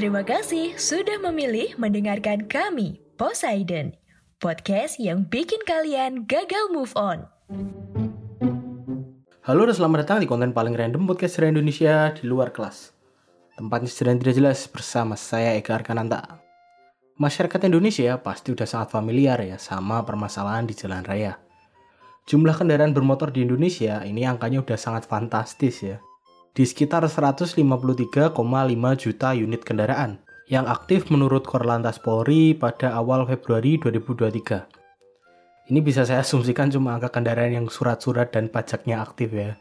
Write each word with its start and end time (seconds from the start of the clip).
Terima 0.00 0.24
kasih 0.24 0.80
sudah 0.80 1.20
memilih 1.20 1.76
mendengarkan 1.76 2.48
kami, 2.48 3.04
Poseidon, 3.20 3.92
podcast 4.40 4.96
yang 4.96 5.28
bikin 5.28 5.60
kalian 5.68 6.24
gagal 6.24 6.72
move 6.72 6.88
on. 6.96 7.28
Halo 9.44 9.68
dan 9.68 9.76
selamat 9.76 10.08
datang 10.08 10.24
di 10.24 10.26
konten 10.32 10.56
paling 10.56 10.72
random 10.72 11.04
podcast 11.04 11.36
dari 11.36 11.52
Indonesia 11.52 12.16
di 12.16 12.24
luar 12.24 12.48
kelas. 12.48 12.96
Tempatnya 13.60 13.92
sedang 13.92 14.16
tidak 14.16 14.40
jelas 14.40 14.64
bersama 14.72 15.20
saya 15.20 15.52
Eka 15.60 15.76
Arkananta. 15.76 16.40
Masyarakat 17.20 17.68
Indonesia 17.68 18.16
pasti 18.24 18.56
udah 18.56 18.64
sangat 18.64 18.96
familiar 18.96 19.36
ya 19.44 19.60
sama 19.60 20.00
permasalahan 20.08 20.64
di 20.64 20.72
jalan 20.72 21.04
raya. 21.04 21.36
Jumlah 22.24 22.56
kendaraan 22.56 22.96
bermotor 22.96 23.36
di 23.36 23.44
Indonesia 23.44 24.00
ini 24.08 24.24
angkanya 24.24 24.64
udah 24.64 24.80
sangat 24.80 25.04
fantastis 25.04 25.84
ya 25.84 26.00
di 26.50 26.66
sekitar 26.66 27.06
153,5 27.06 28.34
juta 28.98 29.28
unit 29.32 29.62
kendaraan 29.62 30.18
yang 30.50 30.66
aktif 30.66 31.06
menurut 31.14 31.46
Korlantas 31.46 32.02
Polri 32.02 32.58
pada 32.58 32.98
awal 32.98 33.22
Februari 33.22 33.78
2023. 33.78 35.70
Ini 35.70 35.78
bisa 35.78 36.02
saya 36.02 36.26
asumsikan 36.26 36.66
cuma 36.74 36.98
angka 36.98 37.14
kendaraan 37.14 37.54
yang 37.54 37.66
surat-surat 37.70 38.34
dan 38.34 38.50
pajaknya 38.50 39.06
aktif 39.06 39.30
ya. 39.30 39.54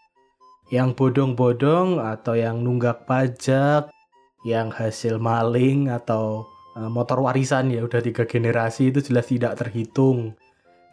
Yang 0.74 0.98
bodong-bodong 0.98 2.02
atau 2.02 2.34
yang 2.34 2.66
nunggak 2.66 3.06
pajak, 3.06 3.94
yang 4.42 4.74
hasil 4.74 5.22
maling 5.22 5.94
atau 5.94 6.50
uh, 6.74 6.90
motor 6.90 7.22
warisan 7.22 7.70
ya 7.70 7.86
udah 7.86 8.02
tiga 8.02 8.26
generasi 8.26 8.90
itu 8.90 9.06
jelas 9.06 9.30
tidak 9.30 9.62
terhitung. 9.62 10.34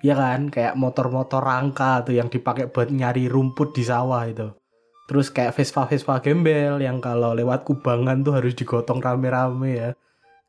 Ya 0.05 0.13
kan, 0.13 0.53
kayak 0.53 0.77
motor-motor 0.77 1.41
rangka 1.41 2.05
tuh 2.05 2.21
yang 2.21 2.29
dipakai 2.29 2.69
buat 2.69 2.93
nyari 2.93 3.33
rumput 3.33 3.73
di 3.73 3.81
sawah 3.81 4.29
itu. 4.29 4.53
Terus 5.07 5.31
kayak 5.31 5.55
Vespa-Vespa 5.55 6.19
gembel 6.19 6.83
yang 6.83 6.99
kalau 6.99 7.31
lewat 7.31 7.63
kubangan 7.63 8.27
tuh 8.27 8.43
harus 8.43 8.59
digotong 8.59 8.99
rame-rame 8.99 9.71
ya. 9.71 9.91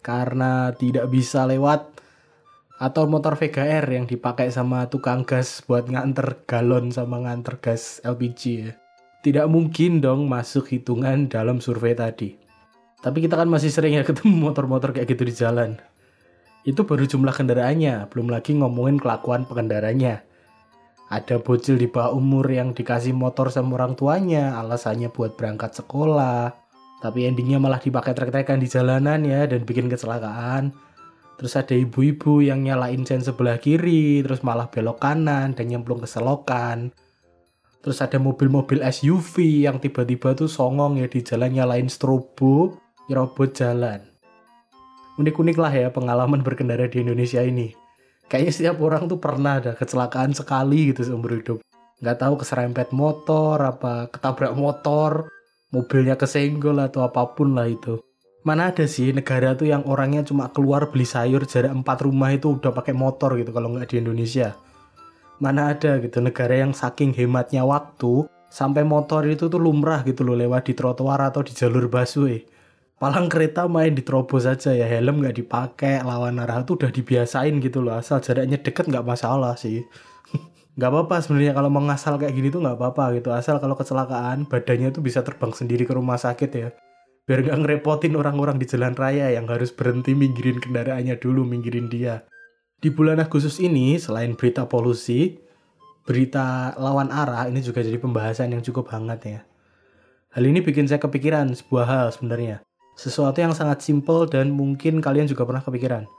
Karena 0.02 0.73
tidak 0.73 1.14
bisa 1.14 1.45
lewat 1.45 2.02
atau 2.77 3.05
motor 3.09 3.38
Vega 3.38 3.66
R 3.66 3.86
yang 3.86 4.05
dipakai 4.09 4.49
sama 4.49 4.89
tukang 4.89 5.25
gas 5.25 5.61
buat 5.66 5.89
nganter 5.89 6.45
galon 6.49 6.89
sama 6.89 7.22
nganter 7.22 7.61
gas 7.61 8.02
LPG 8.02 8.41
ya. 8.66 8.72
Tidak 9.22 9.45
mungkin 9.45 10.02
dong 10.02 10.25
masuk 10.25 10.73
hitungan 10.73 11.30
dalam 11.30 11.61
survei 11.61 11.94
tadi. 11.94 12.33
Tapi 12.97 13.17
kita 13.21 13.38
kan 13.38 13.49
masih 13.49 13.69
sering 13.69 13.94
ya 13.97 14.02
ketemu 14.05 14.49
motor-motor 14.49 14.89
kayak 14.94 15.09
gitu 15.09 15.21
di 15.25 15.33
jalan. 15.38 15.77
Itu 16.66 16.86
baru 16.86 17.05
jumlah 17.05 17.33
kendaraannya, 17.33 18.09
belum 18.09 18.33
lagi 18.33 18.58
ngomongin 18.58 18.97
kelakuan 18.97 19.45
pengendaranya 19.45 20.27
ada 21.08 21.39
bocil 21.39 21.80
di 21.80 21.88
bawah 21.88 22.11
umur 22.11 22.52
yang 22.52 22.75
dikasih 22.75 23.16
motor 23.16 23.47
sama 23.47 23.80
orang 23.80 23.95
tuanya 23.95 24.59
alasannya 24.59 25.08
buat 25.08 25.39
berangkat 25.39 25.80
sekolah. 25.80 26.52
Tapi 26.99 27.30
endingnya 27.30 27.64
malah 27.64 27.80
dipakai 27.80 28.11
trek-trekan 28.11 28.59
di 28.59 28.67
jalanan 28.67 29.23
ya 29.23 29.47
dan 29.47 29.64
bikin 29.64 29.88
kecelakaan. 29.88 30.75
Terus 31.39 31.53
ada 31.55 31.77
ibu-ibu 31.77 32.44
yang 32.44 32.66
nyalain 32.66 33.05
sen 33.08 33.23
sebelah 33.23 33.61
kiri 33.61 34.25
terus 34.25 34.44
malah 34.44 34.67
belok 34.67 34.99
kanan 34.99 35.55
dan 35.55 35.66
nyemplung 35.72 36.03
ke 36.03 36.09
selokan. 36.09 36.91
Terus 37.80 38.03
ada 38.03 38.19
mobil-mobil 38.19 38.83
SUV 38.83 39.64
yang 39.64 39.80
tiba-tiba 39.80 40.36
tuh 40.36 40.52
songong 40.52 40.99
ya 40.99 41.08
di 41.08 41.23
jalan 41.23 41.55
nyalain 41.55 41.88
strobo 41.88 42.75
nyerobot 43.08 43.55
jalan. 43.55 44.03
Unik-unik 45.16 45.55
lah 45.55 45.71
ya 45.71 45.88
pengalaman 45.94 46.44
berkendara 46.44 46.89
di 46.92 46.99
Indonesia 46.99 47.39
ini 47.39 47.86
kayaknya 48.28 48.53
setiap 48.53 48.78
orang 48.83 49.08
tuh 49.08 49.20
pernah 49.20 49.59
ada 49.59 49.73
kecelakaan 49.73 50.36
sekali 50.36 50.92
gitu 50.92 51.08
seumur 51.08 51.36
hidup. 51.36 51.60
Nggak 52.04 52.17
tahu 52.21 52.33
keserempet 52.43 52.93
motor 52.93 53.58
apa 53.58 54.11
ketabrak 54.14 54.54
motor 54.54 55.32
mobilnya 55.73 56.15
kesenggol 56.15 56.77
atau 56.83 57.04
apa 57.08 57.33
pun 57.33 57.58
lah 57.58 57.67
itu. 57.67 57.99
Mana 58.45 58.71
ada 58.71 58.88
sih 58.88 59.11
negara 59.11 59.58
tuh 59.60 59.67
yang 59.67 59.83
orangnya 59.83 60.23
cuma 60.23 60.48
keluar 60.54 60.88
beli 60.88 61.04
sayur 61.04 61.43
jarak 61.43 61.73
empat 61.73 62.08
rumah 62.08 62.32
itu 62.32 62.55
udah 62.55 62.71
pakai 62.71 62.95
motor 62.95 63.36
gitu 63.36 63.52
kalau 63.52 63.73
nggak 63.76 63.92
di 63.92 63.95
Indonesia. 63.99 64.55
Mana 65.44 65.76
ada 65.76 65.99
gitu 65.99 66.23
negara 66.23 66.55
yang 66.55 66.71
saking 66.71 67.11
hematnya 67.11 67.67
waktu 67.67 68.23
sampai 68.48 68.88
motor 68.88 69.27
itu 69.27 69.52
tuh 69.52 69.59
lumrah 69.59 70.02
gitu 70.08 70.23
loh 70.23 70.39
lewat 70.39 70.71
di 70.71 70.73
trotoar 70.77 71.20
atau 71.27 71.44
di 71.44 71.52
jalur 71.52 71.92
busway 71.92 72.39
palang 72.97 73.30
kereta 73.30 73.69
main 73.69 73.93
diterobos 73.93 74.49
saja 74.49 74.73
ya 74.73 74.89
helm 74.89 75.21
nggak 75.21 75.37
dipakai 75.37 76.02
lawan 76.02 76.41
arah 76.41 76.65
tuh 76.65 76.81
udah 76.81 76.89
dibiasain 76.89 77.61
gitu 77.61 77.85
loh. 77.85 77.97
Asal 77.97 78.19
jaraknya 78.25 78.58
deket 78.58 78.89
nggak 78.89 79.05
masalah 79.05 79.53
sih. 79.55 79.85
Nggak 80.77 80.93
apa-apa 80.93 81.15
sebenarnya 81.25 81.58
kalau 81.58 81.73
mau 81.73 81.81
ngasal 81.89 82.21
kayak 82.21 82.37
gini 82.37 82.53
tuh 82.53 82.61
nggak 82.61 82.77
apa-apa 82.77 83.17
gitu. 83.17 83.33
Asal 83.33 83.58
kalau 83.58 83.73
kecelakaan 83.73 84.45
badannya 84.45 84.93
tuh 84.93 85.02
bisa 85.02 85.25
terbang 85.25 85.49
sendiri 85.49 85.89
ke 85.89 85.93
rumah 85.97 86.21
sakit 86.21 86.52
ya. 86.53 86.69
Biar 87.25 87.41
nggak 87.41 87.58
ngerepotin 87.65 88.13
orang-orang 88.13 88.61
di 88.61 88.69
jalan 88.69 88.93
raya 88.93 89.33
yang 89.33 89.49
harus 89.49 89.73
berhenti 89.73 90.14
minggirin 90.14 90.61
kendaraannya 90.61 91.17
dulu 91.17 91.41
minggirin 91.49 91.89
dia. 91.89 92.29
Di 92.77 92.93
bulan 92.93 93.17
Agustus 93.17 93.58
ini 93.58 93.97
selain 93.97 94.37
berita 94.37 94.69
polusi 94.69 95.41
berita 96.05 96.77
lawan 96.77 97.09
arah 97.09 97.49
ini 97.49 97.58
juga 97.65 97.81
jadi 97.81 97.97
pembahasan 97.97 98.53
yang 98.53 98.61
cukup 98.61 98.93
hangat 98.93 99.19
ya. 99.25 99.41
Hal 100.29 100.45
ini 100.45 100.61
bikin 100.61 100.85
saya 100.85 101.02
kepikiran 101.02 101.58
sebuah 101.58 101.85
hal 101.89 102.08
sebenarnya 102.14 102.67
sesuatu 102.97 103.37
yang 103.37 103.53
sangat 103.53 103.85
simpel 103.85 104.25
dan 104.25 104.49
mungkin 104.49 104.99
kalian 104.99 105.30
juga 105.30 105.45
pernah 105.45 105.61
kepikiran. 105.61 106.09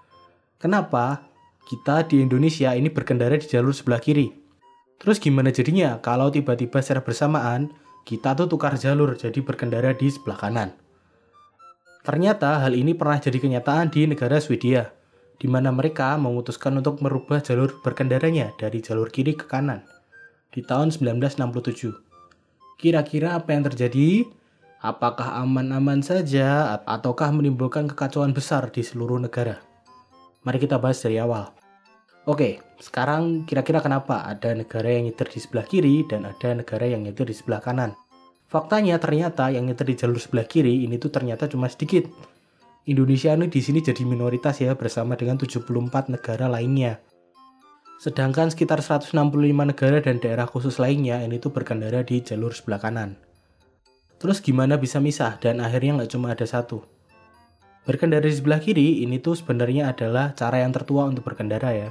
Kenapa 0.63 1.27
kita 1.67 2.07
di 2.07 2.23
Indonesia 2.23 2.71
ini 2.73 2.87
berkendara 2.89 3.35
di 3.35 3.45
jalur 3.51 3.75
sebelah 3.75 3.99
kiri? 3.99 4.31
Terus 5.03 5.19
gimana 5.19 5.51
jadinya 5.51 5.99
kalau 5.99 6.31
tiba-tiba 6.31 6.79
secara 6.79 7.03
bersamaan 7.03 7.75
kita 8.07 8.39
tuh 8.39 8.47
tukar 8.47 8.79
jalur 8.79 9.19
jadi 9.19 9.43
berkendara 9.43 9.93
di 9.93 10.07
sebelah 10.07 10.39
kanan? 10.39 10.71
Ternyata 12.07 12.63
hal 12.65 12.73
ini 12.73 12.95
pernah 12.95 13.21
jadi 13.21 13.37
kenyataan 13.37 13.93
di 13.93 14.09
negara 14.09 14.41
Swedia, 14.41 14.95
di 15.37 15.45
mana 15.45 15.69
mereka 15.69 16.17
memutuskan 16.17 16.79
untuk 16.79 17.05
merubah 17.05 17.43
jalur 17.45 17.79
berkendaranya 17.85 18.55
dari 18.57 18.81
jalur 18.81 19.13
kiri 19.13 19.37
ke 19.37 19.45
kanan 19.45 19.85
di 20.55 20.65
tahun 20.65 20.89
1967. 20.95 21.93
Kira-kira 22.79 23.37
apa 23.37 23.53
yang 23.53 23.67
terjadi? 23.67 24.38
Apakah 24.79 25.43
aman-aman 25.43 26.07
saja 26.07 26.79
ataukah 26.87 27.35
menimbulkan 27.35 27.91
kekacauan 27.91 28.31
besar 28.31 28.71
di 28.71 28.87
seluruh 28.87 29.19
negara? 29.19 29.59
Mari 30.47 30.63
kita 30.63 30.79
bahas 30.79 31.03
dari 31.03 31.19
awal. 31.19 31.51
Oke, 32.31 32.63
sekarang 32.79 33.43
kira-kira 33.43 33.83
kenapa 33.83 34.23
ada 34.23 34.55
negara 34.55 34.87
yang 34.87 35.11
nyetir 35.11 35.35
di 35.35 35.43
sebelah 35.43 35.67
kiri 35.67 36.07
dan 36.07 36.31
ada 36.31 36.55
negara 36.55 36.87
yang 36.87 37.03
nyetir 37.03 37.27
di 37.27 37.35
sebelah 37.35 37.59
kanan? 37.59 37.99
Faktanya 38.47 39.03
ternyata 39.03 39.51
yang 39.51 39.67
nyetir 39.67 39.83
di 39.83 39.99
jalur 39.99 40.23
sebelah 40.23 40.47
kiri 40.47 40.87
ini 40.87 40.95
tuh 40.95 41.11
ternyata 41.11 41.51
cuma 41.51 41.67
sedikit. 41.67 42.07
Indonesia 42.87 43.35
ini 43.35 43.51
di 43.51 43.59
sini 43.59 43.83
jadi 43.83 44.07
minoritas 44.07 44.63
ya 44.63 44.79
bersama 44.79 45.19
dengan 45.19 45.43
74 45.43 45.67
negara 46.07 46.47
lainnya. 46.47 47.03
Sedangkan 47.99 48.55
sekitar 48.55 48.79
165 48.79 49.11
negara 49.43 49.99
dan 49.99 50.23
daerah 50.23 50.47
khusus 50.47 50.79
lainnya 50.79 51.19
ini 51.19 51.43
tuh 51.43 51.51
berkendara 51.51 52.07
di 52.07 52.23
jalur 52.23 52.55
sebelah 52.55 52.79
kanan. 52.79 53.28
Terus 54.19 54.43
gimana 54.43 54.75
bisa 54.75 54.99
misah 54.99 55.39
dan 55.39 55.63
akhirnya 55.63 56.03
nggak 56.03 56.11
cuma 56.11 56.35
ada 56.35 56.43
satu? 56.43 56.83
Berkendara 57.87 58.27
di 58.27 58.35
sebelah 58.35 58.59
kiri 58.59 59.07
ini 59.07 59.23
tuh 59.23 59.39
sebenarnya 59.39 59.95
adalah 59.95 60.35
cara 60.35 60.61
yang 60.61 60.75
tertua 60.75 61.07
untuk 61.07 61.25
berkendara 61.25 61.71
ya. 61.73 61.91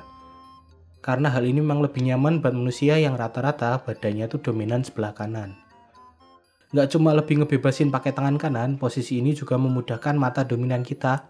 Karena 0.99 1.31
hal 1.31 1.47
ini 1.47 1.63
memang 1.63 1.79
lebih 1.79 2.03
nyaman 2.03 2.43
buat 2.43 2.51
manusia 2.51 2.99
yang 2.99 3.15
rata-rata 3.15 3.79
badannya 3.79 4.27
tuh 4.27 4.43
dominan 4.43 4.83
sebelah 4.83 5.15
kanan. 5.15 5.55
Nggak 6.75 6.87
cuma 6.91 7.15
lebih 7.15 7.41
ngebebasin 7.41 7.95
pakai 7.95 8.11
tangan 8.11 8.35
kanan, 8.35 8.75
posisi 8.75 9.23
ini 9.23 9.31
juga 9.31 9.55
memudahkan 9.55 10.19
mata 10.19 10.43
dominan 10.43 10.83
kita, 10.83 11.23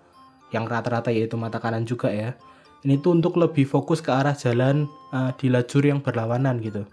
yang 0.49 0.65
rata-rata 0.65 1.13
yaitu 1.13 1.37
mata 1.37 1.61
kanan 1.61 1.85
juga 1.85 2.09
ya. 2.09 2.33
Ini 2.81 2.97
tuh 3.05 3.21
untuk 3.21 3.37
lebih 3.37 3.69
fokus 3.69 4.01
ke 4.01 4.09
arah 4.09 4.33
jalan 4.33 4.89
uh, 5.13 5.29
di 5.37 5.53
lajur 5.53 5.85
yang 5.85 6.01
berlawanan 6.01 6.57
gitu. 6.57 6.89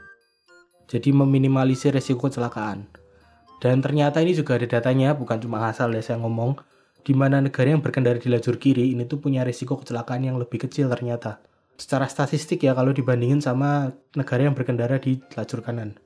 Jadi 0.93 1.09
meminimalisir 1.17 1.97
resiko 1.97 2.29
kecelakaan. 2.29 3.04
Dan 3.63 3.81
ternyata 3.81 4.21
ini 4.21 4.35
juga 4.37 4.57
ada 4.57 4.67
datanya, 4.69 5.13
bukan 5.13 5.41
cuma 5.41 5.67
asal 5.69 5.93
ya 5.95 6.03
saya 6.05 6.21
ngomong, 6.21 6.59
di 7.05 7.13
mana 7.13 7.39
negara 7.45 7.69
yang 7.69 7.85
berkendara 7.85 8.17
di 8.17 8.33
lajur 8.33 8.57
kiri 8.57 8.97
ini 8.97 9.05
tuh 9.05 9.21
punya 9.21 9.45
risiko 9.45 9.77
kecelakaan 9.77 10.25
yang 10.25 10.41
lebih 10.41 10.65
kecil 10.65 10.89
ternyata. 10.89 11.39
Secara 11.77 12.09
statistik 12.09 12.65
ya 12.65 12.73
kalau 12.73 12.95
dibandingin 12.97 13.45
sama 13.45 13.93
negara 14.17 14.49
yang 14.49 14.57
berkendara 14.57 14.97
di 14.97 15.21
lajur 15.37 15.61
kanan. 15.61 15.99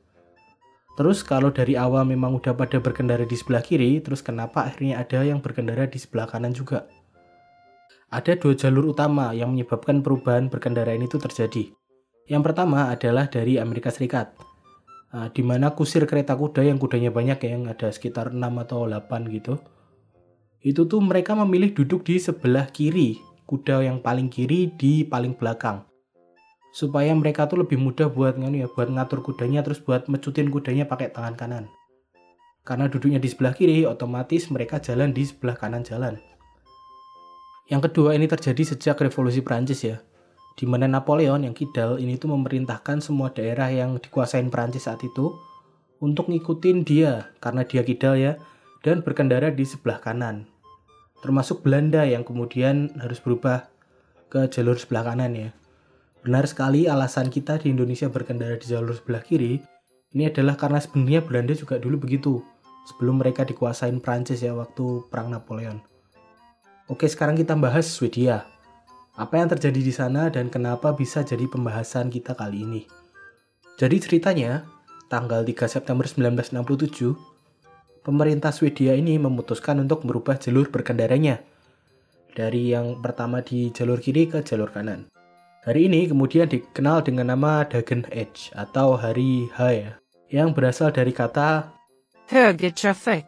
Terus 0.99 1.23
kalau 1.23 1.55
dari 1.55 1.79
awal 1.79 2.03
memang 2.03 2.35
udah 2.43 2.59
pada 2.59 2.83
berkendara 2.83 3.23
di 3.23 3.39
sebelah 3.39 3.63
kiri, 3.63 4.03
terus 4.03 4.19
kenapa 4.19 4.67
akhirnya 4.67 4.99
ada 4.99 5.23
yang 5.23 5.39
berkendara 5.39 5.87
di 5.87 5.95
sebelah 5.95 6.27
kanan 6.27 6.51
juga? 6.51 6.91
Ada 8.11 8.35
dua 8.35 8.59
jalur 8.59 8.91
utama 8.91 9.31
yang 9.31 9.55
menyebabkan 9.55 10.03
perubahan 10.03 10.51
berkendara 10.51 10.91
ini 10.97 11.07
tuh 11.07 11.23
terjadi. 11.23 11.71
Yang 12.27 12.43
pertama 12.51 12.91
adalah 12.91 13.31
dari 13.31 13.63
Amerika 13.63 13.95
Serikat. 13.95 14.48
Nah, 15.09 15.33
di 15.33 15.41
mana 15.41 15.73
kusir 15.73 16.05
kereta 16.05 16.37
kuda 16.37 16.69
yang 16.69 16.77
kudanya 16.77 17.09
banyak 17.09 17.41
ya, 17.41 17.51
yang 17.57 17.65
ada 17.65 17.89
sekitar 17.89 18.37
6 18.37 18.45
atau 18.61 18.85
8 18.85 19.25
gitu. 19.33 19.57
Itu 20.61 20.85
tuh 20.85 21.01
mereka 21.01 21.33
memilih 21.33 21.73
duduk 21.73 22.05
di 22.05 22.21
sebelah 22.21 22.69
kiri, 22.69 23.17
kuda 23.49 23.89
yang 23.89 24.05
paling 24.05 24.29
kiri 24.29 24.69
di 24.77 25.09
paling 25.09 25.33
belakang. 25.33 25.89
Supaya 26.77 27.17
mereka 27.17 27.49
tuh 27.49 27.65
lebih 27.65 27.81
mudah 27.81 28.13
buat 28.13 28.37
ya, 28.37 28.69
buat 28.69 28.93
ngatur 28.93 29.25
kudanya 29.25 29.65
terus 29.65 29.81
buat 29.81 30.05
mecutin 30.13 30.53
kudanya 30.53 30.85
pakai 30.85 31.09
tangan 31.09 31.35
kanan. 31.41 31.65
Karena 32.69 32.85
duduknya 32.85 33.17
di 33.17 33.33
sebelah 33.33 33.57
kiri, 33.57 33.89
otomatis 33.89 34.53
mereka 34.53 34.77
jalan 34.77 35.17
di 35.17 35.25
sebelah 35.25 35.57
kanan 35.57 35.89
jalan. 35.89 36.21
Yang 37.73 37.89
kedua 37.89 38.13
ini 38.13 38.29
terjadi 38.29 38.77
sejak 38.77 39.01
revolusi 39.01 39.41
Prancis 39.41 39.81
ya. 39.81 40.05
Di 40.59 40.67
mana 40.67 40.91
Napoleon 40.91 41.47
yang 41.47 41.55
kidal 41.55 42.03
ini 42.03 42.19
tuh 42.19 42.35
memerintahkan 42.35 42.99
semua 42.99 43.31
daerah 43.31 43.71
yang 43.71 44.03
dikuasain 44.03 44.51
Prancis 44.51 44.91
saat 44.91 44.99
itu 45.07 45.39
untuk 46.03 46.27
ngikutin 46.27 46.83
dia 46.83 47.31
karena 47.39 47.63
dia 47.63 47.87
kidal 47.87 48.19
ya 48.19 48.35
dan 48.83 49.07
berkendara 49.07 49.55
di 49.55 49.63
sebelah 49.63 50.03
kanan. 50.03 50.51
Termasuk 51.23 51.63
Belanda 51.63 52.03
yang 52.03 52.27
kemudian 52.27 52.91
harus 52.99 53.23
berubah 53.23 53.71
ke 54.27 54.51
jalur 54.51 54.75
sebelah 54.75 55.15
kanan 55.15 55.39
ya. 55.39 55.51
Benar 56.27 56.51
sekali 56.51 56.91
alasan 56.91 57.31
kita 57.31 57.63
di 57.63 57.71
Indonesia 57.71 58.11
berkendara 58.11 58.59
di 58.59 58.67
jalur 58.67 58.99
sebelah 58.99 59.23
kiri 59.23 59.63
ini 60.11 60.27
adalah 60.27 60.59
karena 60.59 60.83
sebenarnya 60.83 61.23
Belanda 61.23 61.55
juga 61.55 61.79
dulu 61.79 62.03
begitu 62.03 62.43
sebelum 62.89 63.21
mereka 63.21 63.45
dikuasain 63.47 64.01
Prancis 64.03 64.41
ya 64.41 64.57
waktu 64.57 65.07
perang 65.13 65.31
Napoleon. 65.31 65.79
Oke, 66.89 67.05
sekarang 67.05 67.37
kita 67.37 67.53
bahas 67.53 67.85
Swedia. 67.85 68.49
Apa 69.19 69.43
yang 69.43 69.51
terjadi 69.51 69.83
di 69.83 69.91
sana 69.91 70.31
dan 70.31 70.47
kenapa 70.47 70.95
bisa 70.95 71.27
jadi 71.27 71.51
pembahasan 71.51 72.07
kita 72.07 72.39
kali 72.39 72.63
ini. 72.63 72.87
Jadi 73.75 73.99
ceritanya, 73.99 74.63
tanggal 75.11 75.43
3 75.43 75.67
September 75.67 76.07
1967, 76.07 77.19
pemerintah 78.07 78.55
Swedia 78.55 78.95
ini 78.95 79.19
memutuskan 79.19 79.83
untuk 79.83 80.07
merubah 80.07 80.39
jalur 80.39 80.71
berkendaranya 80.71 81.43
dari 82.39 82.71
yang 82.71 83.03
pertama 83.03 83.43
di 83.43 83.75
jalur 83.75 83.99
kiri 83.99 84.31
ke 84.31 84.47
jalur 84.47 84.71
kanan. 84.71 85.11
Hari 85.67 85.91
ini 85.91 86.07
kemudian 86.07 86.47
dikenal 86.47 87.03
dengan 87.03 87.35
nama 87.35 87.67
Dagen 87.67 88.07
Edge 88.15 88.55
atau 88.55 88.95
Hari 88.95 89.51
H 89.51 89.59
ya, 89.75 89.93
yang 90.31 90.55
berasal 90.55 90.95
dari 90.95 91.11
kata 91.11 91.75
Högertrafik. 92.31 93.27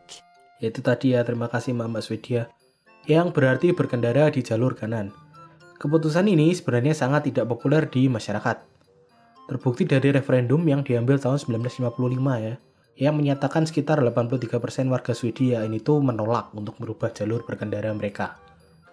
Itu 0.63 0.87
tadi 0.87 1.19
ya, 1.19 1.27
terima 1.27 1.51
kasih 1.51 1.75
Mbak 1.75 2.05
Swedia, 2.05 2.47
yang 3.11 3.35
berarti 3.35 3.75
berkendara 3.75 4.31
di 4.31 4.47
jalur 4.47 4.79
kanan. 4.79 5.11
Keputusan 5.81 6.29
ini 6.29 6.53
sebenarnya 6.53 6.93
sangat 6.93 7.33
tidak 7.33 7.49
populer 7.49 7.89
di 7.89 8.05
masyarakat. 8.05 8.69
Terbukti 9.49 9.89
dari 9.89 10.13
referendum 10.13 10.61
yang 10.69 10.85
diambil 10.85 11.17
tahun 11.17 11.41
1955 11.41 12.21
ya, 12.45 12.61
yang 13.01 13.17
menyatakan 13.17 13.65
sekitar 13.65 13.97
83% 14.05 14.61
warga 14.93 15.17
Swedia 15.17 15.65
ini 15.65 15.81
tuh 15.81 16.05
menolak 16.05 16.53
untuk 16.53 16.77
merubah 16.85 17.09
jalur 17.17 17.49
berkendara 17.49 17.97
mereka. 17.97 18.37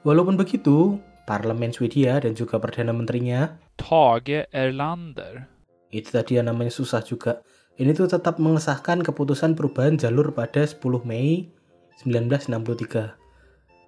Walaupun 0.08 0.40
begitu, 0.40 0.96
parlemen 1.28 1.76
Swedia 1.76 2.24
dan 2.24 2.32
juga 2.40 2.56
Perdana 2.56 2.96
Menterinya, 2.96 3.60
Tage 3.76 4.48
Erlander. 4.56 5.44
itu 5.92 6.08
tadi 6.08 6.40
yang 6.40 6.48
namanya 6.48 6.72
susah 6.72 7.04
juga, 7.04 7.44
ini 7.76 7.92
tuh 7.92 8.08
tetap 8.08 8.40
mengesahkan 8.40 9.04
keputusan 9.04 9.60
perubahan 9.60 10.00
jalur 10.00 10.32
pada 10.32 10.64
10 10.64 11.04
Mei 11.04 11.52
1963. 12.00 13.27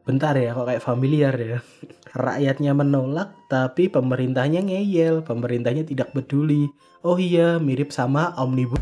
Bentar 0.09 0.33
ya, 0.41 0.57
kok 0.57 0.65
kayak 0.65 0.81
familiar 0.81 1.37
ya. 1.37 1.61
Rakyatnya 2.17 2.73
menolak, 2.73 3.45
tapi 3.45 3.93
pemerintahnya 3.93 4.65
ngeyel. 4.65 5.21
Pemerintahnya 5.21 5.85
tidak 5.85 6.17
peduli. 6.17 6.65
Oh 7.05 7.21
iya, 7.21 7.61
mirip 7.61 7.93
sama 7.93 8.33
Omnibus. 8.41 8.81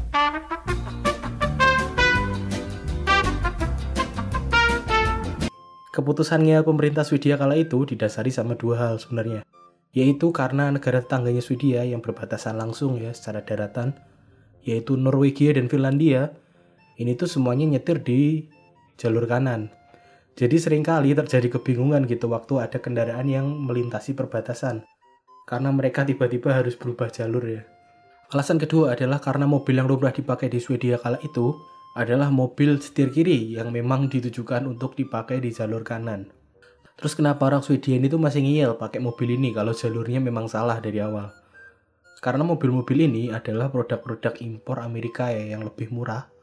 Keputusannya 5.91 6.63
pemerintah 6.63 7.03
Swedia 7.03 7.35
kala 7.35 7.59
itu 7.59 7.83
didasari 7.83 8.31
sama 8.31 8.55
dua 8.55 8.87
hal 8.87 8.95
sebenarnya. 8.95 9.43
Yaitu 9.91 10.31
karena 10.31 10.71
negara 10.71 11.03
tetangganya 11.03 11.43
Swedia 11.43 11.83
yang 11.83 11.99
berbatasan 11.99 12.55
langsung 12.55 13.03
ya 13.03 13.11
secara 13.11 13.43
daratan, 13.43 13.99
yaitu 14.63 14.95
Norwegia 14.95 15.51
dan 15.51 15.67
Finlandia, 15.67 16.31
ini 16.95 17.19
tuh 17.19 17.27
semuanya 17.27 17.67
nyetir 17.67 17.99
di 17.99 18.47
jalur 18.95 19.27
kanan. 19.27 19.75
Jadi 20.37 20.61
sering 20.61 20.85
kali 20.85 21.17
terjadi 21.17 21.57
kebingungan 21.57 22.05
gitu 22.05 22.29
waktu 22.29 22.61
ada 22.61 22.77
kendaraan 22.77 23.25
yang 23.25 23.49
melintasi 23.49 24.13
perbatasan. 24.13 24.85
Karena 25.49 25.73
mereka 25.73 26.05
tiba-tiba 26.05 26.53
harus 26.53 26.77
berubah 26.77 27.09
jalur 27.09 27.41
ya. 27.41 27.65
Alasan 28.29 28.61
kedua 28.61 28.93
adalah 28.93 29.17
karena 29.17 29.49
mobil 29.49 29.81
yang 29.81 29.89
lumrah 29.89 30.13
dipakai 30.13 30.45
di 30.45 30.61
Swedia 30.61 31.01
kala 31.01 31.17
itu 31.25 31.57
adalah 31.97 32.29
mobil 32.29 32.77
setir 32.77 33.09
kiri 33.09 33.57
yang 33.57 33.73
memang 33.73 34.13
ditujukan 34.13 34.69
untuk 34.69 34.93
dipakai 34.93 35.41
di 35.41 35.49
jalur 35.49 35.81
kanan. 35.81 36.29
Terus 37.01 37.17
kenapa 37.17 37.49
orang 37.49 37.65
Swedia 37.65 37.97
ini 37.97 38.05
tuh 38.05 38.21
masih 38.21 38.45
ngiyel 38.45 38.77
pakai 38.77 39.01
mobil 39.01 39.41
ini 39.41 39.57
kalau 39.57 39.73
jalurnya 39.73 40.21
memang 40.21 40.45
salah 40.45 40.77
dari 40.77 41.01
awal? 41.01 41.33
Karena 42.21 42.45
mobil-mobil 42.45 43.09
ini 43.09 43.33
adalah 43.33 43.73
produk-produk 43.73 44.37
impor 44.45 44.85
Amerika 44.85 45.33
ya 45.33 45.57
yang 45.57 45.65
lebih 45.65 45.89
murah 45.89 46.36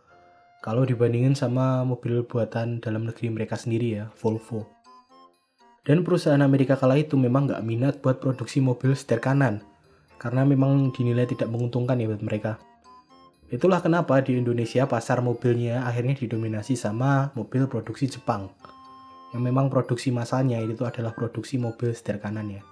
kalau 0.65 0.89
dibandingin 0.89 1.37
sama 1.37 1.85
mobil 1.85 2.25
buatan 2.25 2.81
dalam 2.81 3.05
negeri 3.05 3.29
mereka 3.29 3.53
sendiri 3.53 4.01
ya, 4.01 4.09
Volvo. 4.17 4.65
Dan 5.85 6.01
perusahaan 6.01 6.41
Amerika 6.41 6.81
kala 6.81 6.97
itu 6.97 7.21
memang 7.21 7.45
nggak 7.45 7.61
minat 7.61 7.95
buat 8.01 8.17
produksi 8.17 8.65
mobil 8.65 8.97
setir 8.97 9.21
kanan, 9.21 9.61
karena 10.17 10.41
memang 10.49 10.89
dinilai 10.89 11.29
tidak 11.29 11.53
menguntungkan 11.53 12.01
ya 12.01 12.09
buat 12.09 12.25
mereka. 12.25 12.57
Itulah 13.53 13.85
kenapa 13.85 14.25
di 14.25 14.41
Indonesia 14.41 14.89
pasar 14.89 15.21
mobilnya 15.21 15.85
akhirnya 15.85 16.17
didominasi 16.17 16.81
sama 16.81 17.29
mobil 17.37 17.69
produksi 17.69 18.09
Jepang. 18.09 18.49
Yang 19.37 19.43
memang 19.45 19.69
produksi 19.69 20.17
masanya 20.17 20.65
itu 20.65 20.89
adalah 20.89 21.13
produksi 21.13 21.61
mobil 21.61 21.93
setir 21.93 22.17
kanan 22.17 22.49
ya. 22.49 22.65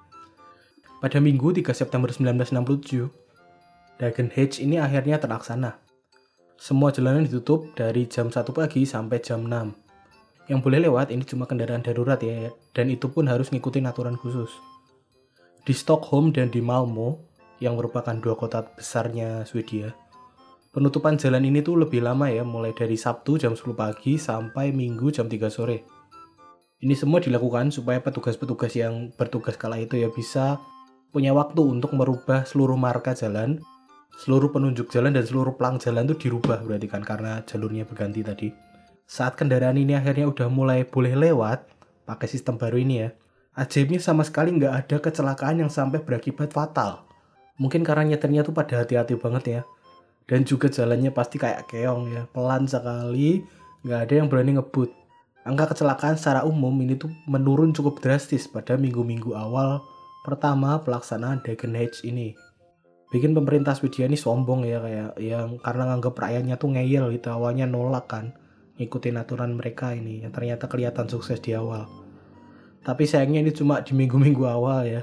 Pada 1.05 1.21
Minggu 1.21 1.53
3 1.53 1.77
September 1.77 2.09
1967, 2.09 4.00
Dagen 4.00 4.33
Hedge 4.33 4.65
ini 4.65 4.81
akhirnya 4.81 5.21
terlaksana. 5.21 5.81
Semua 6.62 6.94
jalanan 6.94 7.26
ditutup 7.26 7.75
dari 7.75 8.06
jam 8.06 8.31
1 8.31 8.55
pagi 8.55 8.87
sampai 8.87 9.19
jam 9.19 9.50
6. 9.50 9.75
Yang 10.47 10.61
boleh 10.62 10.87
lewat 10.87 11.11
ini 11.11 11.26
cuma 11.26 11.43
kendaraan 11.43 11.82
darurat 11.82 12.23
ya, 12.23 12.55
dan 12.70 12.87
itu 12.87 13.11
pun 13.11 13.26
harus 13.26 13.50
ngikutin 13.50 13.91
aturan 13.91 14.14
khusus. 14.14 14.47
Di 15.67 15.75
Stockholm 15.75 16.31
dan 16.31 16.55
di 16.55 16.62
Malmo, 16.62 17.19
yang 17.59 17.75
merupakan 17.75 18.14
dua 18.14 18.38
kota 18.38 18.62
besarnya 18.79 19.43
Swedia, 19.43 19.91
penutupan 20.70 21.19
jalan 21.19 21.43
ini 21.43 21.67
tuh 21.67 21.82
lebih 21.82 21.99
lama 21.99 22.31
ya, 22.31 22.47
mulai 22.47 22.70
dari 22.70 22.94
Sabtu 22.94 23.43
jam 23.43 23.58
10 23.58 23.75
pagi 23.75 24.15
sampai 24.15 24.70
Minggu 24.70 25.11
jam 25.11 25.26
3 25.26 25.50
sore. 25.50 25.82
Ini 26.79 26.94
semua 26.94 27.19
dilakukan 27.19 27.75
supaya 27.75 27.98
petugas-petugas 27.98 28.70
yang 28.79 29.10
bertugas 29.19 29.58
kala 29.58 29.82
itu 29.82 29.98
ya 29.98 30.15
bisa 30.15 30.63
punya 31.10 31.34
waktu 31.34 31.58
untuk 31.58 31.91
merubah 31.98 32.46
seluruh 32.46 32.79
marka 32.79 33.19
jalan 33.19 33.58
seluruh 34.16 34.52
penunjuk 34.52 34.92
jalan 34.92 35.16
dan 35.16 35.24
seluruh 35.24 35.56
pelang 35.56 35.81
jalan 35.81 36.06
itu 36.08 36.28
dirubah 36.28 36.60
berarti 36.62 36.86
kan 36.88 37.02
karena 37.02 37.40
jalurnya 37.48 37.88
berganti 37.88 38.20
tadi. 38.20 38.48
Saat 39.08 39.36
kendaraan 39.36 39.76
ini 39.76 39.96
akhirnya 39.96 40.28
udah 40.28 40.48
mulai 40.48 40.84
boleh 40.86 41.16
lewat 41.16 41.69
pakai 42.04 42.28
sistem 42.28 42.56
baru 42.56 42.81
ini 42.81 42.94
ya, 43.06 43.08
ajaibnya 43.56 44.00
sama 44.00 44.24
sekali 44.24 44.56
nggak 44.56 44.74
ada 44.86 44.96
kecelakaan 45.00 45.64
yang 45.64 45.70
sampai 45.72 46.00
berakibat 46.00 46.52
fatal. 46.52 47.04
Mungkin 47.60 47.84
karena 47.84 48.14
nyetirnya 48.14 48.42
tuh 48.44 48.56
pada 48.56 48.81
hati-hati 48.81 49.16
banget 49.20 49.44
ya. 49.48 49.62
Dan 50.24 50.46
juga 50.46 50.70
jalannya 50.70 51.10
pasti 51.10 51.36
kayak 51.36 51.69
keong 51.69 52.14
ya, 52.14 52.22
pelan 52.31 52.64
sekali, 52.64 53.42
nggak 53.84 54.00
ada 54.08 54.14
yang 54.22 54.28
berani 54.31 54.56
ngebut. 54.56 54.88
Angka 55.42 55.74
kecelakaan 55.74 56.14
secara 56.14 56.46
umum 56.46 56.70
ini 56.78 56.94
tuh 56.94 57.10
menurun 57.26 57.74
cukup 57.74 57.98
drastis 57.98 58.46
pada 58.46 58.78
minggu-minggu 58.78 59.34
awal 59.34 59.82
pertama 60.22 60.78
pelaksanaan 60.78 61.42
Dagen 61.42 61.74
Hedge 61.74 62.06
ini 62.06 62.38
bikin 63.12 63.36
pemerintah 63.36 63.76
Swedia 63.76 64.08
ini 64.08 64.16
sombong 64.16 64.64
ya 64.64 64.81
kayak 64.81 65.10
yang 65.20 65.60
karena 65.60 65.92
nganggap 65.92 66.16
rakyatnya 66.16 66.56
tuh 66.56 66.72
ngeyel 66.72 67.12
gitu 67.12 67.28
awalnya 67.28 67.69
nolak 67.69 68.08
kan 68.08 68.32
ngikutin 68.81 69.20
aturan 69.20 69.52
mereka 69.52 69.92
ini 69.92 70.24
yang 70.24 70.32
ternyata 70.32 70.64
kelihatan 70.66 71.06
sukses 71.06 71.38
di 71.44 71.52
awal. 71.52 71.86
Tapi 72.82 73.06
sayangnya 73.06 73.46
ini 73.46 73.52
cuma 73.54 73.84
di 73.84 73.94
minggu-minggu 73.94 74.42
awal 74.48 74.88
ya. 74.88 75.02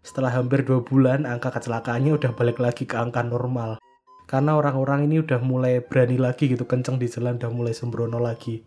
Setelah 0.00 0.32
hampir 0.34 0.64
dua 0.64 0.80
bulan 0.80 1.28
angka 1.28 1.52
kecelakaannya 1.52 2.16
udah 2.16 2.32
balik 2.34 2.58
lagi 2.58 2.88
ke 2.88 2.96
angka 2.96 3.22
normal. 3.22 3.78
Karena 4.26 4.56
orang-orang 4.56 5.06
ini 5.06 5.20
udah 5.22 5.38
mulai 5.38 5.84
berani 5.84 6.16
lagi 6.16 6.50
gitu 6.50 6.64
kenceng 6.64 6.96
di 6.96 7.06
jalan 7.06 7.38
udah 7.38 7.50
mulai 7.52 7.76
sembrono 7.76 8.18
lagi. 8.18 8.64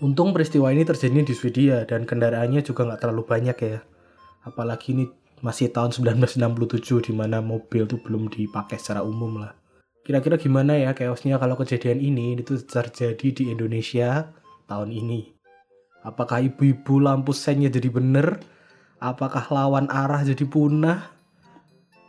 Untung 0.00 0.32
peristiwa 0.32 0.72
ini 0.72 0.88
terjadi 0.88 1.20
di 1.20 1.34
Swedia 1.36 1.84
dan 1.84 2.08
kendaraannya 2.08 2.64
juga 2.64 2.88
nggak 2.88 3.00
terlalu 3.02 3.22
banyak 3.28 3.56
ya. 3.60 3.78
Apalagi 4.46 4.96
ini 4.96 5.04
masih 5.42 5.74
tahun 5.74 5.90
1967 5.90 7.10
di 7.10 7.12
mana 7.12 7.42
mobil 7.42 7.84
tuh 7.90 7.98
belum 7.98 8.30
dipakai 8.30 8.78
secara 8.78 9.02
umum 9.02 9.42
lah. 9.42 9.58
Kira-kira 10.06 10.38
gimana 10.38 10.78
ya 10.78 10.94
chaosnya 10.94 11.38
kalau 11.38 11.58
kejadian 11.58 11.98
ini 11.98 12.38
itu 12.38 12.58
terjadi 12.62 13.28
di 13.34 13.50
Indonesia 13.50 14.30
tahun 14.70 14.94
ini? 14.94 15.34
Apakah 16.02 16.42
ibu-ibu 16.42 16.98
lampu 16.98 17.34
sennya 17.34 17.70
jadi 17.70 17.90
bener? 17.90 18.42
Apakah 19.02 19.46
lawan 19.50 19.90
arah 19.90 20.22
jadi 20.22 20.46
punah? 20.46 21.10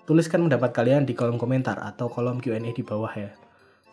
Tuliskan 0.06 0.46
pendapat 0.46 0.74
kalian 0.74 1.06
di 1.06 1.14
kolom 1.18 1.38
komentar 1.38 1.78
atau 1.82 2.10
kolom 2.10 2.38
Q&A 2.42 2.70
di 2.74 2.82
bawah 2.86 3.14
ya. 3.14 3.34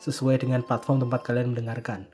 Sesuai 0.00 0.40
dengan 0.40 0.64
platform 0.64 1.04
tempat 1.08 1.20
kalian 1.24 1.52
mendengarkan. 1.52 2.08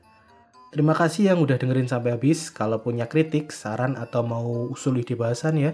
Terima 0.75 0.91
kasih 0.91 1.31
yang 1.31 1.39
udah 1.39 1.55
dengerin 1.55 1.87
sampai 1.87 2.19
habis. 2.19 2.51
Kalau 2.51 2.83
punya 2.83 3.07
kritik, 3.07 3.55
saran, 3.55 3.95
atau 3.95 4.19
mau 4.27 4.67
usul 4.67 4.99
ide 4.99 5.15
bahasan 5.15 5.55
ya, 5.55 5.71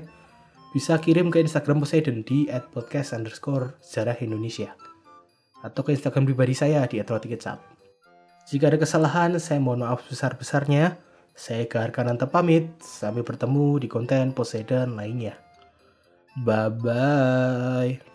bisa 0.74 0.98
kirim 0.98 1.30
ke 1.30 1.40
Instagram 1.40 1.86
Poseidon 1.86 2.26
di 2.26 2.50
@podcast 2.74 3.14
underscore 3.14 3.78
sejarah 3.78 4.18
Indonesia 4.26 4.74
atau 5.64 5.86
ke 5.86 5.94
Instagram 5.96 6.28
pribadi 6.28 6.58
saya 6.58 6.84
di 6.90 6.98
@rotikecap. 7.00 7.62
Jika 8.44 8.68
ada 8.68 8.82
kesalahan, 8.82 9.40
saya 9.40 9.64
mohon 9.64 9.88
maaf 9.88 10.04
besar-besarnya. 10.10 11.00
Saya 11.32 11.64
Eka 11.64 11.80
Arkananta 11.80 12.28
pamit. 12.28 12.68
Sampai 12.84 13.24
bertemu 13.24 13.80
di 13.80 13.88
konten 13.88 14.36
Poseidon 14.36 15.00
lainnya. 15.00 15.40
Bye-bye. 16.44 18.13